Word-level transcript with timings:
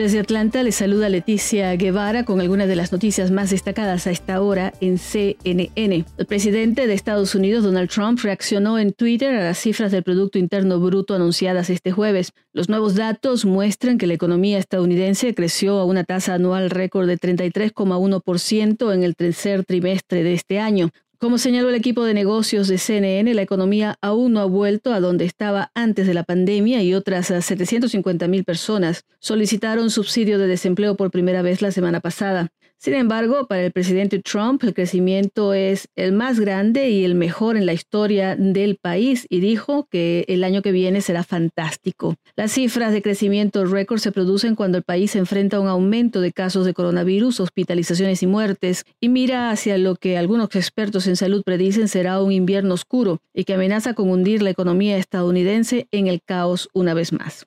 Desde 0.00 0.18
Atlanta 0.18 0.62
les 0.62 0.76
saluda 0.76 1.10
Leticia 1.10 1.76
Guevara 1.76 2.24
con 2.24 2.40
algunas 2.40 2.68
de 2.68 2.74
las 2.74 2.90
noticias 2.90 3.30
más 3.30 3.50
destacadas 3.50 4.06
a 4.06 4.10
esta 4.10 4.40
hora 4.40 4.72
en 4.80 4.96
CNN. 4.96 6.06
El 6.16 6.26
presidente 6.26 6.86
de 6.86 6.94
Estados 6.94 7.34
Unidos, 7.34 7.64
Donald 7.64 7.90
Trump, 7.90 8.18
reaccionó 8.22 8.78
en 8.78 8.94
Twitter 8.94 9.34
a 9.34 9.44
las 9.44 9.58
cifras 9.58 9.92
del 9.92 10.02
Producto 10.02 10.38
Interno 10.38 10.80
Bruto 10.80 11.14
anunciadas 11.14 11.68
este 11.68 11.92
jueves. 11.92 12.32
Los 12.54 12.70
nuevos 12.70 12.94
datos 12.94 13.44
muestran 13.44 13.98
que 13.98 14.06
la 14.06 14.14
economía 14.14 14.56
estadounidense 14.56 15.34
creció 15.34 15.78
a 15.78 15.84
una 15.84 16.04
tasa 16.04 16.32
anual 16.32 16.70
récord 16.70 17.06
de 17.06 17.18
33,1% 17.18 18.94
en 18.94 19.02
el 19.02 19.14
tercer 19.16 19.66
trimestre 19.66 20.22
de 20.22 20.32
este 20.32 20.60
año, 20.60 20.92
como 21.20 21.36
señaló 21.36 21.68
el 21.68 21.74
equipo 21.74 22.04
de 22.04 22.14
negocios 22.14 22.66
de 22.66 22.78
CNN, 22.78 23.34
la 23.34 23.42
economía 23.42 23.98
aún 24.00 24.32
no 24.32 24.40
ha 24.40 24.46
vuelto 24.46 24.94
a 24.94 25.00
donde 25.00 25.26
estaba 25.26 25.70
antes 25.74 26.06
de 26.06 26.14
la 26.14 26.24
pandemia 26.24 26.82
y 26.82 26.94
otras 26.94 27.26
750 27.26 28.26
mil 28.26 28.44
personas 28.44 29.04
solicitaron 29.18 29.90
subsidio 29.90 30.38
de 30.38 30.46
desempleo 30.46 30.96
por 30.96 31.10
primera 31.10 31.42
vez 31.42 31.60
la 31.60 31.72
semana 31.72 32.00
pasada. 32.00 32.50
Sin 32.82 32.94
embargo, 32.94 33.46
para 33.46 33.62
el 33.62 33.72
presidente 33.72 34.20
Trump, 34.20 34.64
el 34.64 34.72
crecimiento 34.72 35.52
es 35.52 35.88
el 35.96 36.12
más 36.12 36.40
grande 36.40 36.88
y 36.88 37.04
el 37.04 37.14
mejor 37.14 37.58
en 37.58 37.66
la 37.66 37.74
historia 37.74 38.36
del 38.36 38.76
país 38.76 39.26
y 39.28 39.40
dijo 39.40 39.86
que 39.90 40.24
el 40.28 40.42
año 40.44 40.62
que 40.62 40.72
viene 40.72 41.02
será 41.02 41.22
fantástico. 41.22 42.16
Las 42.36 42.52
cifras 42.52 42.94
de 42.94 43.02
crecimiento 43.02 43.66
récord 43.66 43.98
se 43.98 44.12
producen 44.12 44.54
cuando 44.54 44.78
el 44.78 44.84
país 44.84 45.14
enfrenta 45.14 45.60
un 45.60 45.68
aumento 45.68 46.22
de 46.22 46.32
casos 46.32 46.64
de 46.64 46.72
coronavirus, 46.72 47.40
hospitalizaciones 47.40 48.22
y 48.22 48.26
muertes 48.26 48.86
y 48.98 49.10
mira 49.10 49.50
hacia 49.50 49.76
lo 49.76 49.96
que 49.96 50.16
algunos 50.16 50.48
expertos 50.56 51.06
en 51.10 51.16
salud 51.16 51.42
predicen 51.44 51.88
será 51.88 52.22
un 52.22 52.32
invierno 52.32 52.74
oscuro 52.74 53.20
y 53.34 53.44
que 53.44 53.54
amenaza 53.54 53.94
con 53.94 54.10
hundir 54.10 54.42
la 54.42 54.50
economía 54.50 54.96
estadounidense 54.96 55.88
en 55.90 56.06
el 56.06 56.22
caos 56.22 56.68
una 56.72 56.94
vez 56.94 57.12
más. 57.12 57.44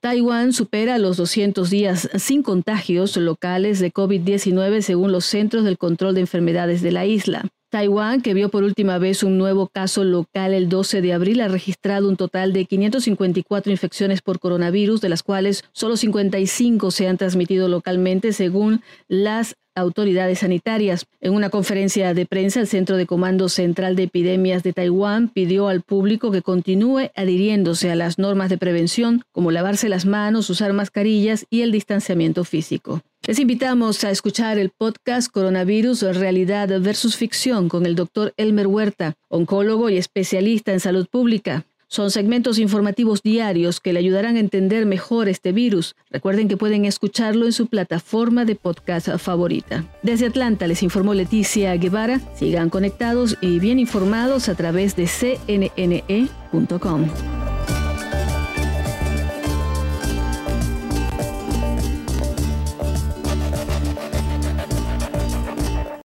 Taiwán 0.00 0.52
supera 0.52 0.98
los 0.98 1.16
200 1.16 1.68
días 1.68 2.08
sin 2.14 2.42
contagios 2.42 3.16
locales 3.16 3.80
de 3.80 3.92
COVID-19 3.92 4.80
según 4.82 5.10
los 5.10 5.24
Centros 5.24 5.64
del 5.64 5.78
Control 5.78 6.14
de 6.14 6.20
Enfermedades 6.20 6.80
de 6.82 6.92
la 6.92 7.06
isla. 7.06 7.48
Taiwán, 7.76 8.22
que 8.22 8.32
vio 8.32 8.48
por 8.48 8.64
última 8.64 8.96
vez 8.96 9.22
un 9.22 9.36
nuevo 9.36 9.66
caso 9.66 10.02
local 10.02 10.54
el 10.54 10.70
12 10.70 11.02
de 11.02 11.12
abril, 11.12 11.42
ha 11.42 11.48
registrado 11.48 12.08
un 12.08 12.16
total 12.16 12.54
de 12.54 12.64
554 12.64 13.70
infecciones 13.70 14.22
por 14.22 14.38
coronavirus, 14.38 15.02
de 15.02 15.10
las 15.10 15.22
cuales 15.22 15.62
solo 15.72 15.98
55 15.98 16.90
se 16.90 17.06
han 17.06 17.18
transmitido 17.18 17.68
localmente, 17.68 18.32
según 18.32 18.80
las 19.08 19.56
autoridades 19.74 20.38
sanitarias. 20.38 21.04
En 21.20 21.34
una 21.34 21.50
conferencia 21.50 22.14
de 22.14 22.24
prensa, 22.24 22.60
el 22.60 22.66
Centro 22.66 22.96
de 22.96 23.04
Comando 23.04 23.50
Central 23.50 23.94
de 23.94 24.04
Epidemias 24.04 24.62
de 24.62 24.72
Taiwán 24.72 25.28
pidió 25.28 25.68
al 25.68 25.82
público 25.82 26.30
que 26.30 26.40
continúe 26.40 27.10
adhiriéndose 27.14 27.90
a 27.90 27.94
las 27.94 28.18
normas 28.18 28.48
de 28.48 28.56
prevención, 28.56 29.22
como 29.32 29.50
lavarse 29.50 29.90
las 29.90 30.06
manos, 30.06 30.48
usar 30.48 30.72
mascarillas 30.72 31.44
y 31.50 31.60
el 31.60 31.72
distanciamiento 31.72 32.44
físico. 32.44 33.02
Les 33.26 33.40
invitamos 33.40 34.04
a 34.04 34.12
escuchar 34.12 34.56
el 34.56 34.70
podcast 34.70 35.32
Coronavirus 35.32 36.02
Realidad 36.16 36.68
versus 36.80 37.16
Ficción 37.16 37.68
con 37.68 37.84
el 37.84 37.96
doctor 37.96 38.32
Elmer 38.36 38.68
Huerta, 38.68 39.14
oncólogo 39.28 39.90
y 39.90 39.96
especialista 39.96 40.72
en 40.72 40.78
salud 40.78 41.08
pública. 41.10 41.64
Son 41.88 42.12
segmentos 42.12 42.60
informativos 42.60 43.24
diarios 43.24 43.80
que 43.80 43.92
le 43.92 43.98
ayudarán 43.98 44.36
a 44.36 44.40
entender 44.40 44.86
mejor 44.86 45.28
este 45.28 45.50
virus. 45.50 45.96
Recuerden 46.08 46.46
que 46.46 46.56
pueden 46.56 46.84
escucharlo 46.84 47.46
en 47.46 47.52
su 47.52 47.66
plataforma 47.66 48.44
de 48.44 48.54
podcast 48.54 49.08
favorita. 49.18 49.84
Desde 50.04 50.26
Atlanta 50.26 50.68
les 50.68 50.84
informó 50.84 51.12
Leticia 51.12 51.76
Guevara. 51.76 52.20
Sigan 52.36 52.70
conectados 52.70 53.36
y 53.40 53.58
bien 53.58 53.80
informados 53.80 54.48
a 54.48 54.54
través 54.54 54.94
de 54.94 55.08
cnne.com. 55.08 57.08